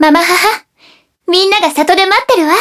[0.00, 0.64] ママ母、
[1.28, 2.54] みんなが里で待ってるわ。